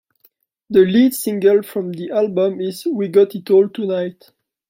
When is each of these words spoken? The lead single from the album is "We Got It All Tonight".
The 0.71 0.79
lead 0.79 1.13
single 1.13 1.61
from 1.61 1.91
the 1.91 2.09
album 2.09 2.59
is 2.59 2.87
"We 2.91 3.07
Got 3.09 3.35
It 3.35 3.51
All 3.51 3.69
Tonight". 3.69 4.31